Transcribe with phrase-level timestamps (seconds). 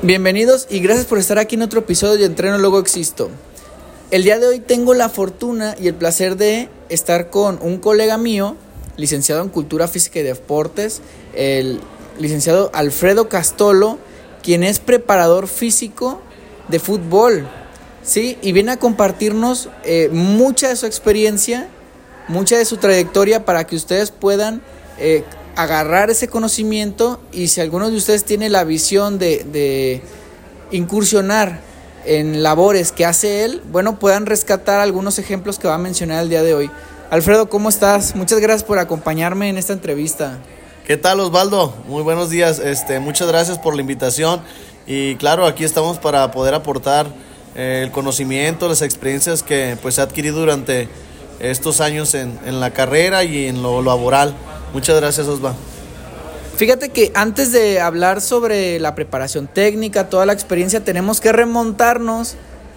[0.00, 3.30] Bienvenidos y gracias por estar aquí en otro episodio de Entreno Luego Existo.
[4.12, 8.16] El día de hoy tengo la fortuna y el placer de estar con un colega
[8.16, 8.54] mío,
[8.96, 11.02] licenciado en Cultura Física y Deportes,
[11.34, 11.80] el
[12.16, 13.98] licenciado Alfredo Castolo,
[14.40, 16.20] quien es preparador físico
[16.68, 17.48] de fútbol.
[18.04, 21.68] Sí, y viene a compartirnos eh, mucha de su experiencia,
[22.28, 24.62] mucha de su trayectoria para que ustedes puedan
[24.98, 25.24] eh,
[25.58, 30.00] agarrar ese conocimiento y si alguno de ustedes tiene la visión de,
[30.70, 31.60] incursionar
[32.04, 36.28] en labores que hace él, bueno, puedan rescatar algunos ejemplos que va a mencionar el
[36.28, 36.70] día de hoy.
[37.10, 38.14] Alfredo, ¿cómo estás?
[38.14, 40.38] Muchas gracias por acompañarme en esta entrevista.
[40.86, 41.74] ¿Qué tal Osvaldo?
[41.88, 42.60] Muy buenos días.
[42.60, 44.40] Este, muchas gracias por la invitación
[44.86, 47.08] y claro, aquí estamos para poder aportar
[47.56, 50.88] eh, el conocimiento, las experiencias que pues he adquirido durante
[51.40, 54.36] estos años en, en la carrera y en lo laboral.
[54.72, 55.54] Muchas gracias, Osva.
[56.56, 62.34] Fíjate que antes de hablar sobre la preparación técnica, toda la experiencia, tenemos que remontarnos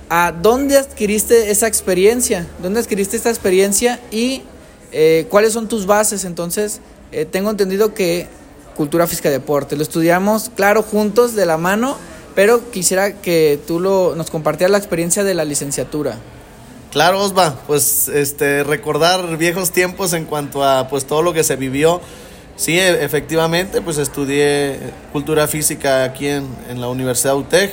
[0.10, 4.44] a dónde adquiriste esa experiencia, dónde adquiriste esta experiencia y
[4.92, 6.26] eh, cuáles son tus bases.
[6.26, 6.80] Entonces,
[7.12, 8.28] eh, tengo entendido que
[8.76, 11.98] cultura física deporte, lo estudiamos, claro, juntos, de la mano,
[12.36, 16.18] pero quisiera que tú lo, nos compartieras la experiencia de la licenciatura.
[16.92, 21.56] Claro, Osva, pues este recordar viejos tiempos en cuanto a pues todo lo que se
[21.56, 22.02] vivió.
[22.58, 24.78] Sí, e, efectivamente, pues estudié
[25.14, 27.72] cultura física aquí en, la Universidad UTEC.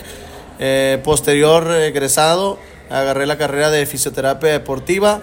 [0.61, 5.21] Eh, posterior egresado, agarré la carrera de fisioterapia deportiva.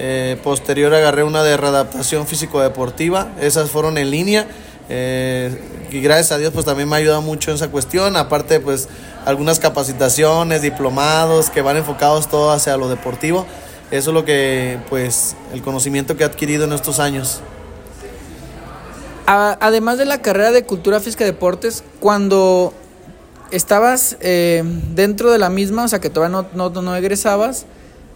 [0.00, 3.28] Eh, posterior agarré una de readaptación físico-deportiva.
[3.40, 4.48] Esas fueron en línea.
[4.88, 5.56] Eh,
[5.92, 8.16] y gracias a Dios pues también me ha ayudado mucho en esa cuestión.
[8.16, 8.88] Aparte pues
[9.26, 13.44] algunas capacitaciones, diplomados que van enfocados todo hacia lo deportivo.
[13.90, 17.40] Eso es lo que, pues, el conocimiento que he adquirido en estos años.
[19.26, 22.72] Además de la carrera de Cultura Física y Deportes, cuando
[23.50, 24.62] estabas eh,
[24.94, 27.66] dentro de la misma, o sea que todavía no, no, no egresabas,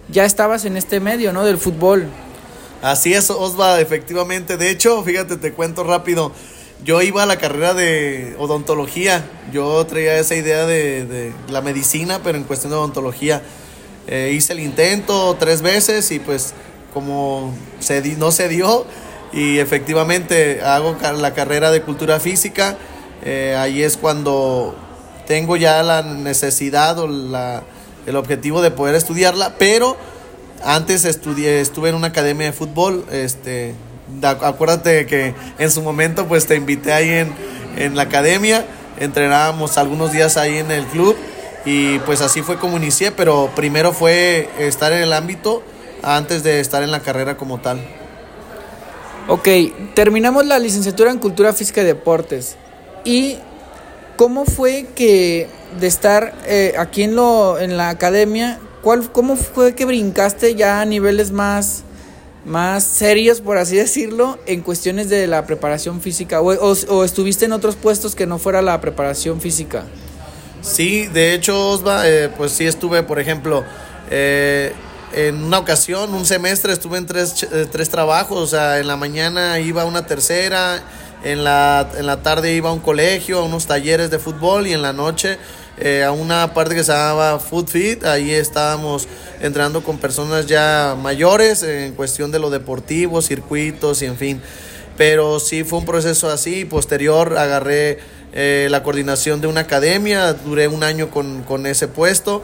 [0.08, 1.44] ya estabas en este medio, ¿no?
[1.44, 2.06] Del fútbol.
[2.82, 4.56] Así es, Osva, efectivamente.
[4.56, 6.30] De hecho, fíjate, te cuento rápido
[6.84, 9.24] yo iba a la carrera de odontología.
[9.52, 13.42] Yo traía esa idea de, la medicina, pero en cuestión de odontología.
[14.06, 16.54] Eh, hice el intento tres veces y pues
[16.92, 18.84] como se no se dio
[19.32, 22.76] y efectivamente hago la carrera de cultura física.
[23.22, 24.74] Eh, ahí es cuando
[25.26, 27.62] tengo ya la necesidad o la,
[28.06, 29.96] el objetivo de poder estudiarla, pero
[30.64, 33.74] antes estudié, estuve en una academia de fútbol, este,
[34.22, 37.32] acuérdate que en su momento pues te invité ahí en,
[37.76, 38.64] en la academia,
[38.98, 41.16] entrenábamos algunos días ahí en el club
[41.64, 45.62] y pues así fue como inicié, pero primero fue estar en el ámbito
[46.02, 47.80] antes de estar en la carrera como tal.
[49.28, 49.48] Ok,
[49.94, 52.56] terminamos la licenciatura en Cultura Física y Deportes.
[53.04, 53.36] ¿Y
[54.16, 55.48] cómo fue que
[55.78, 60.80] de estar eh, aquí en, lo, en la academia, ¿cuál, cómo fue que brincaste ya
[60.80, 61.84] a niveles más
[62.44, 66.40] más serios, por así decirlo, en cuestiones de la preparación física?
[66.40, 69.84] ¿O, estuviste en otros puestos que no fuera la preparación física?
[70.62, 73.64] Sí, de hecho, Osva, eh, pues sí estuve, por ejemplo,
[74.10, 74.72] eh,
[75.12, 78.96] en una ocasión, un semestre, estuve en tres, eh, tres trabajos, o sea, en la
[78.96, 80.82] mañana iba a una tercera,
[81.24, 84.72] en la, en la tarde iba a un colegio, a unos talleres de fútbol y
[84.72, 85.38] en la noche
[85.78, 88.04] eh, a una parte que se llamaba Food Fit.
[88.04, 89.08] Ahí estábamos
[89.40, 94.42] entrenando con personas ya mayores en cuestión de lo deportivo, circuitos y en fin.
[94.96, 96.64] Pero sí fue un proceso así.
[96.64, 97.98] Posterior agarré
[98.32, 102.42] eh, la coordinación de una academia, duré un año con, con ese puesto.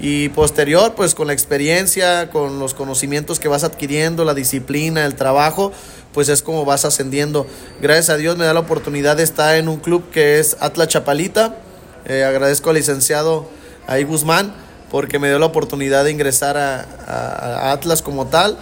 [0.00, 5.14] Y posterior, pues con la experiencia, con los conocimientos que vas adquiriendo, la disciplina, el
[5.14, 5.70] trabajo,
[6.12, 7.46] pues es como vas ascendiendo.
[7.80, 10.88] Gracias a Dios me da la oportunidad de estar en un club que es Atla
[10.88, 11.61] Chapalita
[12.04, 13.48] eh, agradezco al licenciado
[13.86, 14.52] Ahí Guzmán
[14.90, 18.58] porque me dio la oportunidad de ingresar a, Atlas como tal.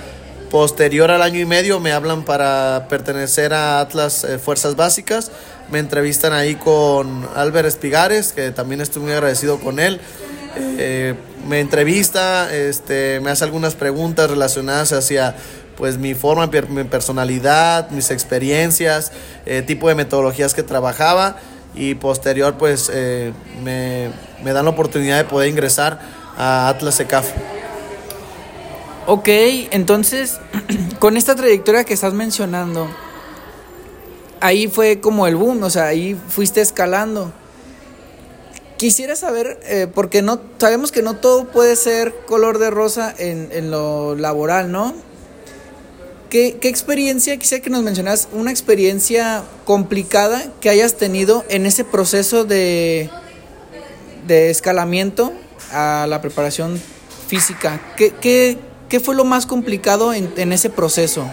[0.48, 5.32] Posterior al año y medio me hablan para pertenecer a Atlas eh, Fuerzas Básicas.
[5.70, 10.00] Me entrevistan ahí con Álvaro Espigares, que también estoy muy agradecido con él.
[10.56, 11.14] Eh,
[11.48, 15.34] me entrevista, este, me hace algunas preguntas relacionadas hacia
[15.76, 19.12] pues mi forma, mi personalidad, mis experiencias,
[19.66, 21.36] tipo de metodologías que trabajaba
[21.74, 23.32] y posterior pues eh,
[23.62, 24.10] me,
[24.52, 26.00] dan la oportunidad de poder ingresar
[26.36, 27.30] a Atlas ECAF.
[29.06, 29.28] Ok,
[29.70, 30.38] entonces
[30.98, 32.88] con esta trayectoria que estás mencionando,
[34.40, 37.32] ahí fue como el boom, o sea, ahí fuiste escalando.
[38.76, 43.48] Quisiera saber, eh, porque no sabemos que no todo puede ser color de rosa en,
[43.52, 44.94] en lo laboral, ¿no?
[46.30, 52.44] ¿Qué, experiencia, quisiera que nos mencionas una experiencia complicada que hayas tenido en ese proceso
[52.44, 53.10] de,
[54.28, 55.32] de escalamiento
[55.72, 56.80] a la preparación
[57.26, 57.80] física.
[57.96, 61.28] ¿Qué, qué, qué fue lo más complicado en, en ese proceso?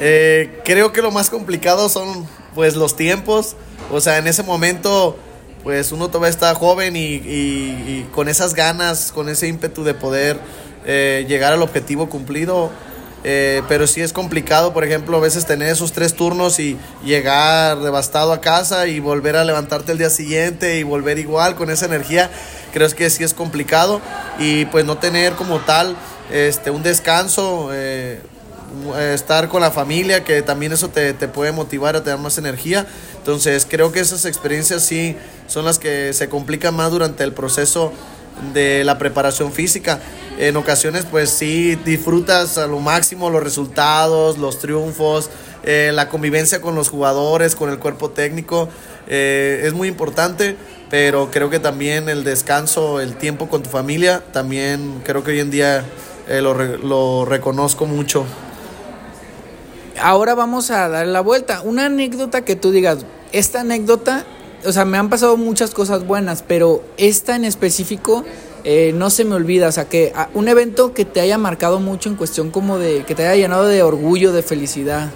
[0.00, 3.54] Eh, creo que lo más complicado son pues los tiempos.
[3.92, 5.16] O sea, en ese momento
[5.62, 9.94] pues uno todavía está joven y, y, y con esas ganas, con ese ímpetu de
[9.94, 10.38] poder
[10.84, 12.70] eh, llegar al objetivo cumplido.
[13.22, 17.78] Eh, pero sí es complicado, por ejemplo, a veces tener esos tres turnos y llegar
[17.80, 21.86] devastado a casa y volver a levantarte el día siguiente y volver igual con esa
[21.86, 22.30] energía.
[22.72, 24.00] Creo que sí es complicado
[24.38, 25.96] y pues no tener como tal
[26.32, 27.70] este, un descanso.
[27.72, 28.20] Eh,
[29.12, 32.86] estar con la familia, que también eso te, te, puede motivar a tener más energía.
[33.16, 35.16] Entonces creo que esas experiencias sí
[35.48, 37.92] son las que se complican más durante el proceso
[38.52, 40.00] de la preparación física.
[40.38, 45.30] En ocasiones pues sí disfrutas a lo máximo los resultados, los triunfos,
[45.62, 48.68] eh, la convivencia con los jugadores, con el cuerpo técnico.
[49.06, 50.56] Eh, es muy importante,
[50.88, 55.40] pero creo que también el descanso, el tiempo con tu familia, también creo que hoy
[55.40, 55.84] en día
[56.28, 58.24] eh, lo, lo reconozco mucho
[60.00, 61.60] ahora vamos a dar la vuelta.
[61.62, 62.98] Una anécdota que tú digas,
[63.32, 64.24] esta anécdota,
[64.64, 68.24] o sea, me han pasado muchas cosas buenas, pero esta en específico
[68.64, 69.68] eh, no se me olvida.
[69.68, 73.04] O sea, que a, un evento que te haya marcado mucho en cuestión como de,
[73.04, 75.10] que te haya llenado de orgullo, de felicidad.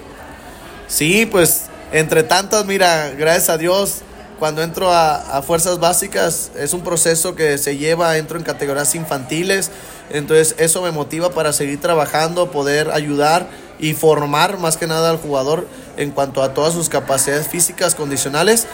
[0.87, 4.01] Sí, pues entre tantas, mira, gracias a Dios,
[4.39, 8.93] cuando entro a, a, fuerzas básicas es un proceso que se lleva, entro en categorías
[8.95, 9.71] infantiles,
[10.11, 13.47] entonces eso me motiva para seguir trabajando, poder ayudar
[13.79, 18.67] y formar más que nada al jugador en cuanto a todas sus capacidades físicas, condicionales.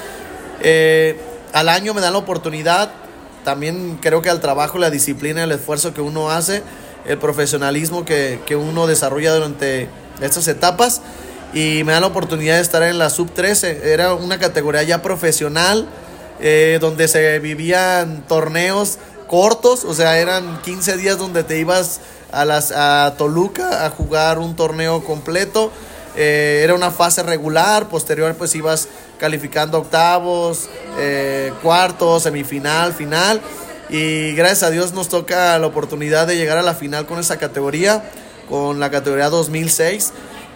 [0.64, 1.20] Eh,
[1.54, 2.92] al año me dan la oportunidad,
[3.44, 6.64] también creo que al trabajo, la disciplina, el esfuerzo que uno hace,
[7.06, 9.90] el profesionalismo que, que uno desarrolla durante
[10.22, 11.02] estas etapas
[11.54, 13.92] y me dan la oportunidad de estar en la sub 13.
[13.92, 15.88] Era una categoría ya profesional
[16.40, 18.98] eh, donde se vivían torneos
[19.28, 24.40] cortos, o sea, eran 15 días donde te ibas a, las, a Toluca a jugar
[24.40, 25.72] un torneo completo.
[26.16, 28.88] Eh, era una fase regular, posterior pues ibas
[29.22, 33.40] calificando octavos, eh, cuartos, semifinal, final.
[33.88, 37.38] Y gracias a Dios nos toca la oportunidad de llegar a la final con esa
[37.38, 38.04] categoría,
[38.50, 40.12] con la categoría 2006.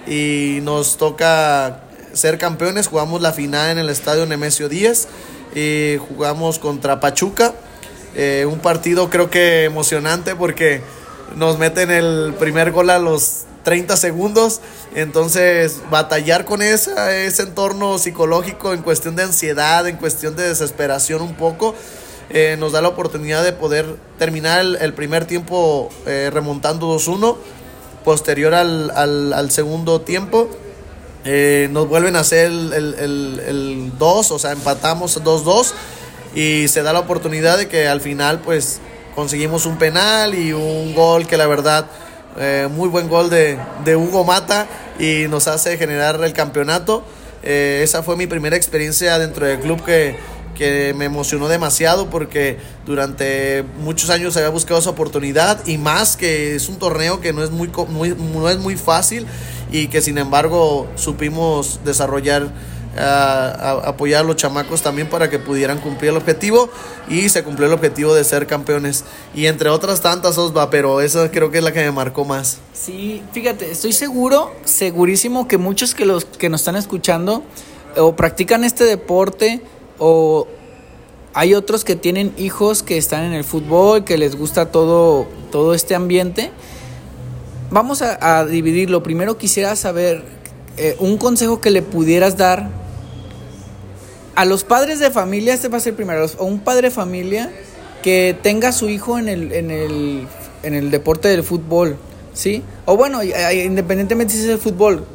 [0.07, 1.83] Y nos toca
[2.13, 5.09] ser campeones, jugamos la final en el estadio Nemesio 10
[5.53, 7.53] y jugamos contra Pachuca.
[8.15, 10.81] Eh, un partido creo que emocionante porque
[11.35, 14.62] nos meten el primer gol a los 30 segundos.
[14.95, 21.21] Entonces, batallar con esa, ese entorno psicológico en cuestión de ansiedad, en cuestión de desesperación
[21.21, 21.75] un poco,
[22.29, 27.35] eh, nos da la oportunidad de poder terminar el, el primer tiempo eh, remontando 2-1.
[28.06, 28.91] Posterior al,
[29.33, 30.47] al, segundo tiempo,
[31.23, 35.73] eh, nos vuelven a hacer el 2, o sea, empatamos 2-2
[36.35, 38.79] y se da la oportunidad de que al final, pues,
[39.15, 41.88] conseguimos un penal y un gol que la verdad,
[42.37, 44.67] eh, muy buen gol de, de, Hugo Mata
[44.99, 47.03] y nos hace generar el campeonato.
[47.43, 50.17] Eh, esa fue mi primera experiencia dentro del club que,
[50.55, 56.55] que me emocionó demasiado porque durante muchos años había buscado esa oportunidad y más que
[56.55, 57.69] es un torneo que no es muy,
[58.33, 59.27] no es muy fácil
[59.71, 62.49] y que sin embargo supimos desarrollar
[62.97, 66.69] a, apoyar a los chamacos también para que pudieran cumplir el objetivo
[67.07, 69.03] y se cumplió el objetivo de ser campeones
[69.34, 72.60] y entre otras tantas Osva, pero esa creo que es la que me marcó más.
[72.74, 77.43] Sí, fíjate, estoy seguro, segurísimo que muchos que los que nos están escuchando
[77.98, 79.62] o practican este deporte
[80.00, 80.48] o
[81.34, 85.74] hay otros que tienen hijos que están en el fútbol, que les gusta todo todo
[85.74, 86.51] este ambiente.
[87.72, 89.03] Vamos a, a dividirlo.
[89.03, 90.24] Primero quisiera saber
[90.77, 92.69] eh, un consejo que le pudieras dar
[94.36, 97.51] a los padres de familia, este va a ser primero, o un padre de familia
[98.04, 100.27] que tenga a su hijo en el, en el,
[100.63, 101.98] en el deporte del fútbol,
[102.34, 102.63] ¿sí?
[102.86, 105.06] O bueno, independientemente si es el fútbol,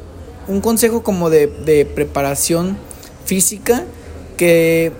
[0.47, 2.77] un consejo como de, de preparación
[3.25, 3.85] física
[4.37, 4.91] que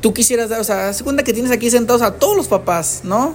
[0.00, 3.34] tú quisieras dar, o sea, segunda que tienes aquí sentados a todos los papás, ¿no?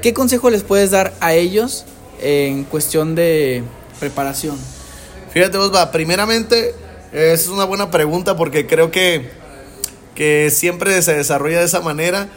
[0.00, 1.84] ¿Qué consejo les puedes dar a ellos
[2.20, 3.62] en cuestión de
[4.00, 4.56] preparación?
[5.32, 6.74] Fíjate, Osva, primeramente,
[7.12, 9.41] esa es una buena pregunta porque creo que
[10.14, 12.28] que siempre se desarrolla de esa manera.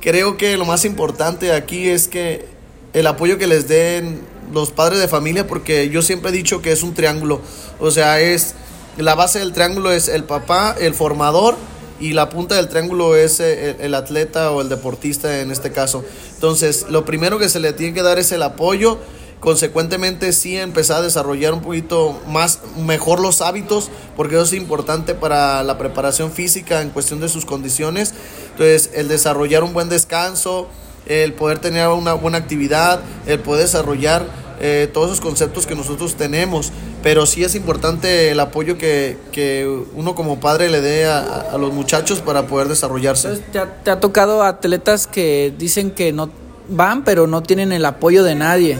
[0.00, 2.46] Creo que lo más importante aquí es que
[2.92, 4.22] el apoyo que les den
[4.52, 7.40] los padres de familia, porque yo siempre he dicho que es un triángulo,
[7.80, 8.54] o sea, es
[8.96, 11.56] la base del triángulo es el papá, el formador
[11.98, 16.04] y la punta del triángulo es el, el atleta o el deportista en este caso.
[16.34, 18.98] Entonces, lo primero que se le tiene que dar es el apoyo
[19.44, 25.14] consecuentemente sí empezar a desarrollar un poquito más mejor los hábitos porque eso es importante
[25.14, 28.14] para la preparación física en cuestión de sus condiciones.
[28.52, 30.68] Entonces el desarrollar un buen descanso
[31.04, 34.24] el poder tener una buena actividad el poder desarrollar
[34.60, 36.72] eh, todos esos conceptos que nosotros tenemos.
[37.02, 41.58] Pero sí es importante el apoyo que, que uno como padre le dé a, a,
[41.58, 43.36] los muchachos para poder desarrollarse.
[43.52, 46.30] ¿te, ha, te ha tocado atletas que dicen que no
[46.70, 48.78] van pero no tienen el apoyo de nadie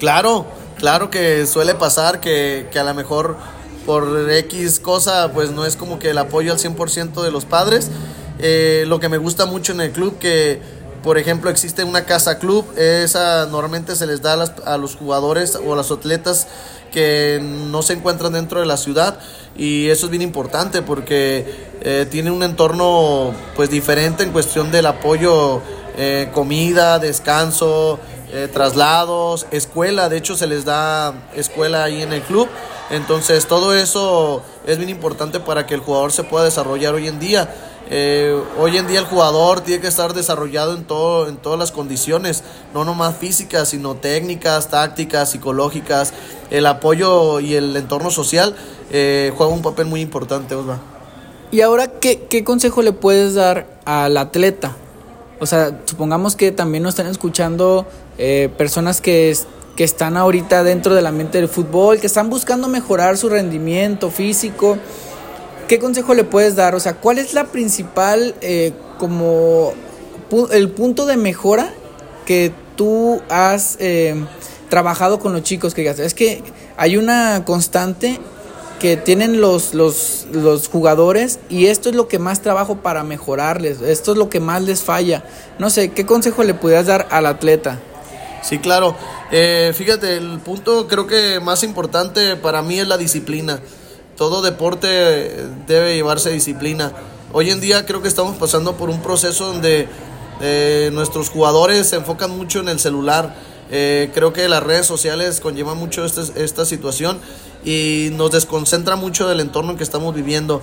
[0.00, 0.46] Claro,
[0.78, 3.36] claro que suele pasar que, a lo mejor
[3.84, 7.90] por X cosa pues no es como que el apoyo al 100% de los padres.
[8.38, 10.62] Eh, lo que me gusta mucho en el club que
[11.02, 14.96] por ejemplo existe una casa club, esa normalmente se les da a, las, a los
[14.96, 16.46] jugadores o a los atletas
[16.90, 19.18] que no se encuentran dentro de la ciudad
[19.54, 21.44] y eso es bien importante porque
[21.82, 25.60] eh, tiene un entorno pues diferente en cuestión del apoyo
[25.96, 27.98] eh, comida, descanso,
[28.32, 32.48] eh, traslados, escuela, de hecho se les da escuela ahí en el club.
[32.90, 37.20] Entonces todo eso es bien importante para que el jugador se pueda desarrollar hoy en
[37.20, 37.52] día.
[37.92, 41.72] Eh, hoy en día el jugador tiene que estar desarrollado en, todo, en todas las
[41.72, 46.12] condiciones, no nomás físicas, sino técnicas, tácticas, psicológicas.
[46.50, 48.54] El apoyo y el entorno social
[48.90, 50.78] eh, juega un papel muy importante, Osva.
[51.50, 54.76] ¿Y ahora qué, qué consejo le puedes dar al atleta?
[55.40, 57.86] O sea, supongamos que también nos están escuchando
[58.18, 59.34] eh, personas que,
[59.74, 64.76] que están ahorita dentro del ambiente del fútbol, que están buscando mejorar su rendimiento físico.
[65.66, 66.74] ¿Qué consejo le puedes dar?
[66.74, 69.72] O sea, ¿cuál es la principal, eh, como
[70.50, 71.72] el punto de mejora
[72.26, 74.14] que tú has eh,
[74.68, 75.72] trabajado con los chicos?
[75.72, 76.42] Que es que
[76.76, 78.18] hay una constante
[78.80, 83.80] que tienen los, los, los jugadores y esto es lo que más trabajo para mejorarles,
[83.82, 85.22] esto es lo que más les falla.
[85.60, 87.78] No sé, ¿qué consejo le pudieras dar al atleta?
[88.42, 88.96] Sí, claro.
[89.30, 93.60] Eh, fíjate, el punto creo que más importante para mí es la disciplina.
[94.16, 96.92] Todo deporte debe llevarse disciplina.
[97.32, 99.88] Hoy en día creo que estamos pasando por un proceso donde
[100.40, 103.36] eh, nuestros jugadores se enfocan mucho en el celular.
[103.70, 107.18] Eh, creo que las redes sociales conllevan mucho esta, esta situación
[107.64, 110.60] y nos desconcentra mucho del entorno en que estamos viviendo.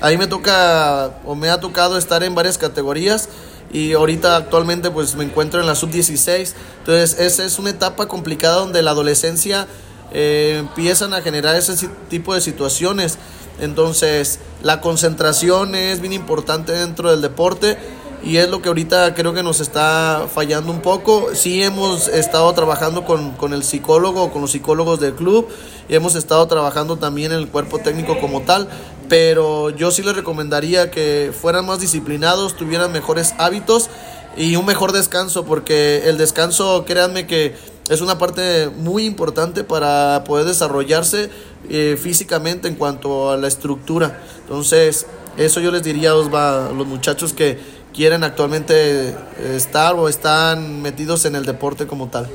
[0.00, 3.28] Ahí me toca o me ha tocado estar en varias categorías
[3.72, 6.52] y ahorita actualmente pues me encuentro en la sub-16.
[6.78, 9.66] Entonces esa es una etapa complicada donde la adolescencia
[10.12, 13.18] eh, empiezan a generar ese tipo de situaciones.
[13.60, 17.78] Entonces la concentración es bien importante dentro del deporte
[18.24, 21.34] y es lo que ahorita creo que nos está fallando un poco.
[21.34, 25.46] Sí hemos estado trabajando con, con, el psicólogo, con los psicólogos del club
[25.88, 28.68] y hemos estado trabajando también en el cuerpo técnico como tal,
[29.08, 33.90] pero yo sí les recomendaría que fueran más disciplinados, tuvieran mejores hábitos
[34.36, 37.54] y un mejor descanso, porque el descanso, créanme que
[37.88, 41.28] es una parte muy importante para poder desarrollarse
[41.68, 44.22] eh, físicamente en cuanto a la estructura.
[44.40, 47.58] Entonces, eso yo les diría a los muchachos que
[47.94, 49.14] quieren actualmente
[49.54, 52.28] estar o están metidos en el deporte como tal.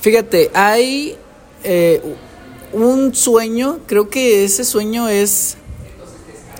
[0.00, 1.16] Fíjate, hay
[1.64, 2.00] eh,
[2.72, 5.56] un sueño, creo que ese sueño es,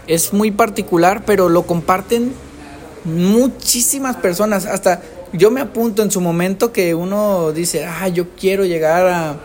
[0.09, 2.33] es muy particular, pero lo comparten
[3.04, 4.66] muchísimas personas.
[4.66, 5.00] Hasta
[5.33, 9.37] yo me apunto en su momento que uno dice, ah, yo quiero llegar a,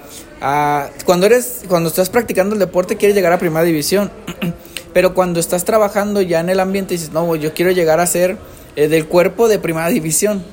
[0.41, 0.89] a...
[1.05, 4.11] Cuando eres, cuando estás practicando el deporte, quieres llegar a primera división.
[4.93, 8.37] Pero cuando estás trabajando ya en el ambiente dices, no, yo quiero llegar a ser
[8.75, 10.43] eh, del cuerpo de primera división.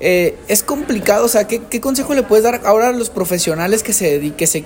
[0.00, 3.82] Eh, es complicado, o sea, ¿qué, ¿qué, consejo le puedes dar ahora a los profesionales
[3.82, 4.64] que se, que se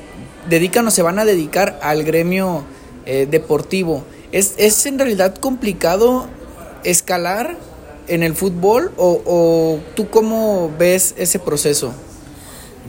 [0.49, 2.65] dedican o se van a dedicar al gremio
[3.07, 4.05] eh, deportivo?
[4.33, 6.27] ¿Es, ¿Es en realidad complicado
[6.83, 7.57] escalar
[8.09, 11.93] en el fútbol o, o tú cómo ves ese proceso?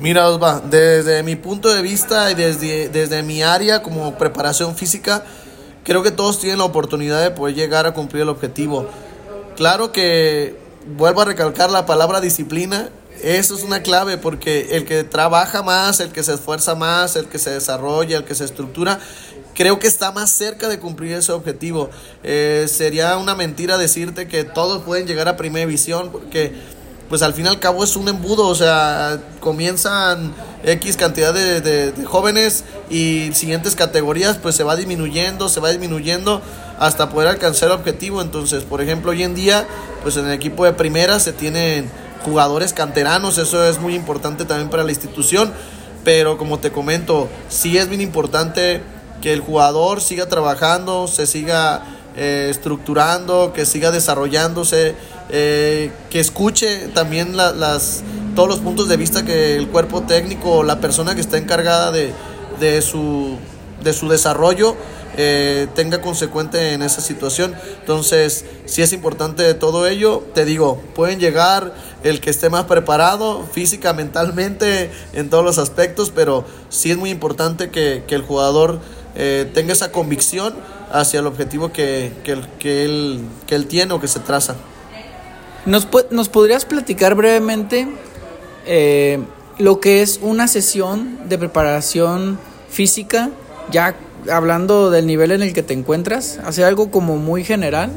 [0.02, 5.26] Mira, Osva, desde mi punto de vista y desde, desde mi área como preparación física,
[5.90, 8.88] creo que todos tienen la oportunidad de poder llegar a cumplir el objetivo.
[9.56, 10.56] Claro que
[10.96, 12.92] vuelvo a recalcar la palabra disciplina.
[13.24, 17.26] Eso es una clave porque el que trabaja más, el que se esfuerza más, el
[17.26, 19.00] que se desarrolla, el que se estructura,
[19.56, 21.90] creo que está más cerca de cumplir ese objetivo.
[22.24, 26.54] Eh, sería una mentira decirte que todos pueden llegar a primera división porque
[27.10, 31.60] pues al fin y al cabo es un embudo, o sea, comienzan X cantidad de,
[31.62, 36.42] de, jóvenes y siguientes categorías pues se va disminuyendo, se va disminuyendo
[36.78, 38.22] hasta poder alcanzar el objetivo.
[38.22, 39.68] Entonces, por ejemplo, hoy en día
[40.04, 41.90] pues en el equipo de primera se tienen
[42.24, 45.52] jugadores canteranos, eso es muy importante también para la institución,
[46.04, 48.82] pero como te comento, sí es bien importante
[49.22, 51.84] que el jugador siga trabajando, se siga
[52.16, 54.96] eh, estructurando, que siga desarrollándose,
[55.30, 58.04] eh, que escuche también la, las,
[58.36, 61.92] todos los puntos de vista que el cuerpo técnico o la persona que está encargada
[61.92, 62.14] de,
[62.60, 63.38] de, su,
[63.84, 64.76] de su desarrollo
[65.18, 67.54] eh, tenga consecuente en esa situación.
[67.82, 70.24] Entonces, si es importante todo ello.
[70.34, 76.12] Te digo, pueden llegar el que esté más preparado física, mentalmente, en todos los aspectos,
[76.16, 78.80] pero sí es muy importante que, el jugador
[79.16, 80.54] eh, tenga esa convicción
[80.92, 84.56] hacia el objetivo que, que, él, que él tiene o que se traza.
[85.66, 87.88] ¿Nos, nos podrías platicar brevemente
[88.66, 89.20] eh,
[89.58, 92.40] lo que es una sesión de preparación
[92.70, 93.30] física,
[93.72, 93.96] ya
[94.32, 96.40] hablando del nivel en el que te encuentras?
[96.44, 97.92] ¿Hace algo como muy general?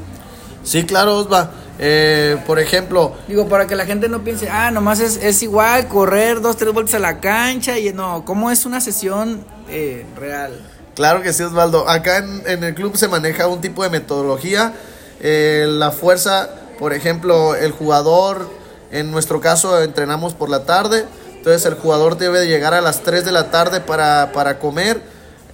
[0.64, 1.50] Sí, claro, Osva.
[1.78, 3.14] Eh, por ejemplo.
[3.26, 6.73] Digo, para que la gente no piense, ah, nomás es, es igual correr dos, tres
[6.73, 10.61] vueltas a la cancha y no, ¿cómo es una sesión eh, real?
[10.95, 11.88] Claro que sí, Osvaldo.
[11.88, 14.75] Acá en, en, el club se maneja un tipo de metodología.
[15.21, 16.50] Eh, la fuerza,
[16.83, 18.51] por ejemplo, el jugador,
[18.91, 23.05] en nuestro caso entrenamos por la tarde, entonces el jugador debe de llegar a las
[23.05, 25.01] 3 de la tarde para, para comer.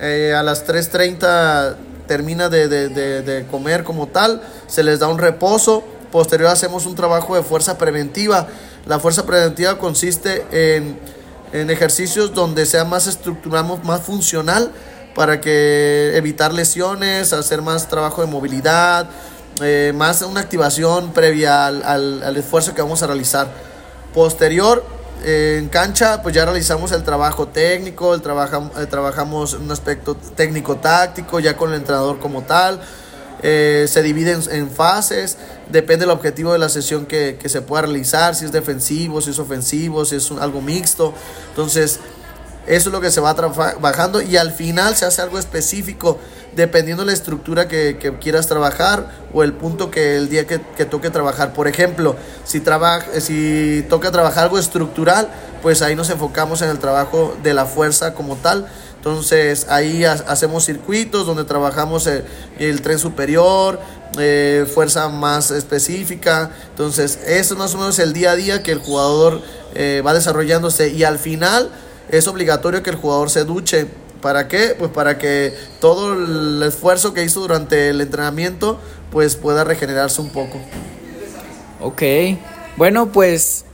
[0.00, 2.88] a las 3.30 termina de, de,
[3.20, 7.76] de, comer como tal, se les da un reposo, posterior hacemos un trabajo de fuerza
[7.76, 8.46] preventiva.
[8.86, 10.98] La fuerza preventiva consiste en,
[11.52, 14.72] en ejercicios donde sea más estructuramos, más funcional
[15.14, 19.10] para que evitar lesiones, hacer más trabajo de movilidad,
[19.60, 23.48] eh, más una activación previa al, al, esfuerzo que vamos a realizar.
[24.14, 24.84] Posterior,
[25.24, 31.40] en cancha, pues ya realizamos el trabajo técnico, el trabaja, eh, trabajamos un aspecto técnico-táctico,
[31.40, 32.80] ya con el entrenador como tal.
[33.42, 35.38] Eh, se dividen en, fases,
[35.70, 39.30] depende del objetivo de la sesión que, que, se pueda realizar, si es defensivo, si
[39.30, 41.14] es ofensivo, si es algo mixto.
[41.50, 42.00] Entonces,
[42.66, 46.18] eso es lo que se va trabajando y al final se hace algo específico
[46.58, 51.08] dependiendo de la estructura que, quieras trabajar o el punto que el día que, toque
[51.08, 51.52] trabajar.
[51.52, 52.60] Por ejemplo, si,
[53.88, 55.28] toca trabajar algo estructural,
[55.62, 58.66] pues ahí nos enfocamos en el trabajo de la fuerza como tal.
[58.96, 63.78] Entonces ahí hacemos circuitos donde trabajamos el, tren superior,
[64.18, 66.50] eh, fuerza más específica.
[66.70, 69.42] Entonces eso es más o menos el día a día que el jugador
[69.76, 71.70] eh, va desarrollándose y al final
[72.10, 73.86] es obligatorio que el jugador se duche.
[74.20, 74.74] ¿Para qué?
[74.78, 78.78] Pues para que todo el esfuerzo que hizo durante el entrenamiento
[79.10, 80.58] pues pueda regenerarse un poco.
[81.80, 82.02] Ok,
[82.76, 83.64] bueno pues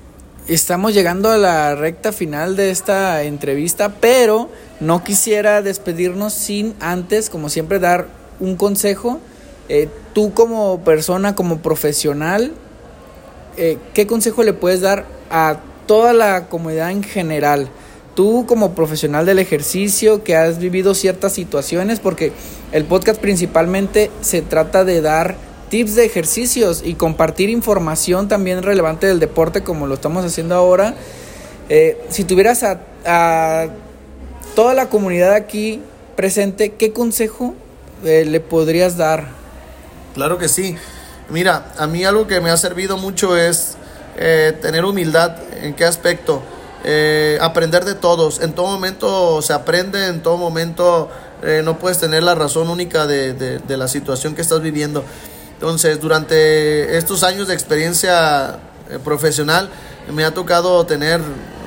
[0.49, 7.31] estamos llegando a la recta final de esta entrevista, pero no quisiera despedirnos sin antes,
[7.31, 8.09] como siempre, dar
[8.41, 9.21] un consejo.
[9.69, 12.53] Eh, tú como persona, como profesional,
[13.57, 17.69] eh, ¿qué consejo le puedes dar a toda la comunidad en general?
[18.15, 22.33] Tú como profesional del ejercicio que has vivido ciertas situaciones, porque
[22.73, 25.37] el podcast principalmente se trata de dar
[25.69, 30.95] tips de ejercicios y compartir información también relevante del deporte como lo estamos haciendo ahora.
[31.69, 33.69] Eh, si tuvieras a,
[34.55, 35.83] toda la comunidad aquí
[36.17, 37.55] presente, ¿qué consejo
[38.05, 39.29] eh, le podrías dar?
[40.15, 40.77] Claro que sí.
[41.29, 43.77] Mira, a mí algo que me ha servido mucho es
[44.17, 45.37] eh, tener humildad.
[45.63, 46.43] ¿En qué aspecto?
[46.87, 48.41] Eh, aprender de todos.
[48.41, 51.09] En todo momento se aprende, en todo momento
[51.43, 55.03] eh, no puedes tener la razón única de, de, la situación que estás viviendo.
[55.55, 58.59] Entonces, durante estos años de experiencia
[58.91, 59.71] eh, profesional,
[60.13, 61.23] me ha tocado tener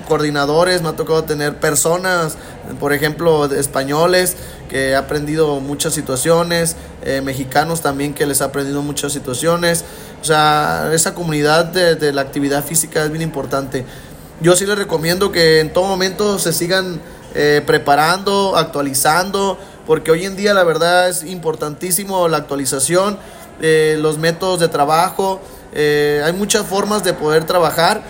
[0.07, 2.37] coordinadores, me ha tocado tener personas,
[2.79, 4.37] por ejemplo, españoles,
[4.69, 6.77] que he aprendido muchas situaciones,
[7.23, 9.83] mexicanos también que les ha aprendido muchas situaciones.
[10.21, 13.85] O sea, esa comunidad de, de la actividad física es bien importante
[14.39, 17.01] yo sí les recomiendo que en todo momento se sigan
[17.33, 23.17] eh, preparando, actualizando, porque hoy en día la verdad es importantísimo la actualización,
[23.61, 25.41] eh, los métodos de trabajo,
[25.73, 28.03] eh, hay muchas formas de poder trabajar.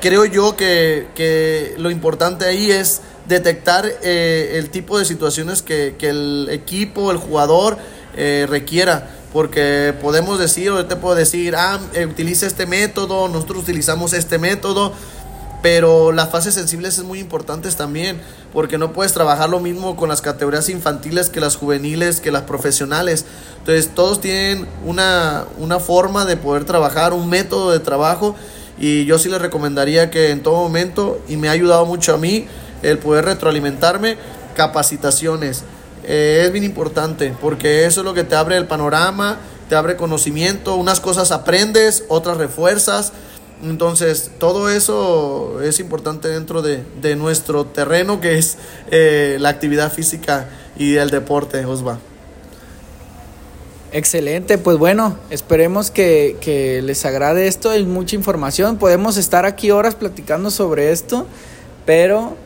[0.00, 6.08] creo yo que, que, lo importante ahí es detectar el tipo de situaciones que, que
[6.08, 7.78] el equipo, el jugador
[8.48, 14.12] requiera porque podemos decir, o te puedo decir, ah, eh, utiliza este método, nosotros utilizamos
[14.12, 14.92] este método,
[15.62, 18.20] pero las fases sensibles es muy importantes también,
[18.52, 22.42] porque no puedes trabajar lo mismo con las categorías infantiles que las juveniles, que las
[22.42, 23.26] profesionales.
[23.58, 28.34] Entonces, todos tienen una, una forma de poder trabajar, un método de trabajo,
[28.78, 32.18] y yo sí les recomendaría que en todo momento, y me ha ayudado mucho a
[32.18, 32.46] mí,
[32.82, 34.16] el poder retroalimentarme,
[34.56, 35.64] capacitaciones
[36.04, 39.96] eh, es bien importante porque eso es lo que te abre el panorama, te abre
[39.96, 43.12] conocimiento, unas cosas aprendes, otras refuerzas.
[43.62, 48.56] Entonces, todo eso es importante dentro de, de nuestro terreno que es
[48.90, 51.98] eh, la actividad física y el deporte, Osva.
[53.92, 59.72] Excelente, pues bueno, esperemos que, que les agrade esto, hay mucha información, podemos estar aquí
[59.72, 61.26] horas platicando sobre esto,
[61.86, 62.36] pero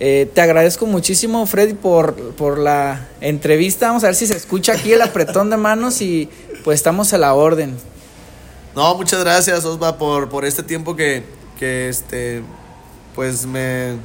[0.00, 3.88] eh, te agradezco muchísimo, Freddy, por, por la entrevista.
[3.88, 6.30] Vamos a ver si se escucha aquí el apretón de manos y
[6.64, 7.76] pues estamos a la orden.
[8.74, 11.22] No, muchas gracias, Osva, por, por este tiempo que,
[11.58, 12.42] que este,
[13.14, 13.96] pues me,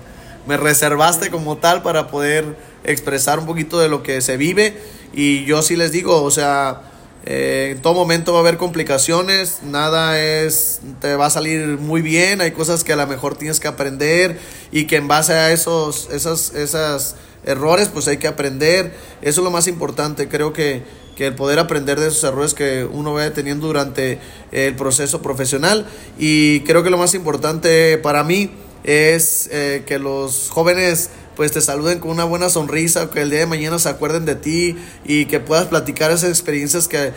[0.45, 4.77] me reservaste como tal para poder expresar un poquito de lo que se vive.
[5.13, 6.81] Y yo sí les digo, o sea,
[7.27, 12.03] eh, en todo momento va a haber complicaciones, nada es, te va a salir muy
[12.03, 14.39] bien, hay cosas que a lo mejor tienes que aprender
[14.71, 18.93] y que en base a esos, esas, esas errores pues hay que aprender.
[19.23, 20.83] Eso es lo más importante, creo que,
[21.15, 24.19] que el poder aprender de esos errores que uno va teniendo durante
[24.51, 25.87] el proceso profesional
[26.19, 28.51] y creo que lo más importante para mí
[28.85, 33.39] es eh, que los jóvenes pues te saluden con una buena sonrisa, que el día
[33.39, 37.11] de mañana se acuerden de ti y que puedas platicar esas experiencias que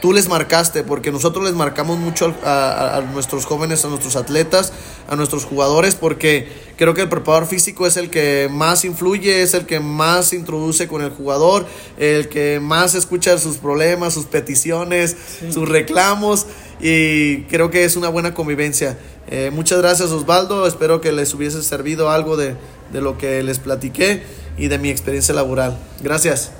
[0.00, 4.72] tú les marcaste, porque nosotros les marcamos mucho a, nuestros jóvenes, a nuestros atletas,
[5.08, 9.54] a nuestros jugadores, porque creo que el preparador físico es el que más influye, es
[9.54, 11.66] el que más introduce con el jugador,
[11.98, 15.16] el que más escucha sus problemas, sus peticiones,
[15.50, 16.46] sus reclamos,
[16.80, 18.98] y creo que es una buena convivencia.
[19.26, 22.56] Eh, muchas gracias Osvaldo, espero que les hubiese servido algo de,
[22.92, 24.22] de lo que les platiqué
[24.56, 25.78] y de mi experiencia laboral.
[26.02, 26.52] Gracias.